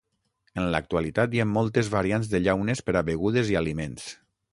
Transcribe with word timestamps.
En 0.59 0.65
l'actualitat 0.75 1.35
hi 1.35 1.43
ha 1.43 1.45
moltes 1.49 1.91
variants 1.97 2.31
de 2.31 2.41
llaunes 2.47 2.81
per 2.87 2.97
a 3.03 3.05
begudes 3.11 3.53
i 3.55 3.59
aliments. 3.61 4.09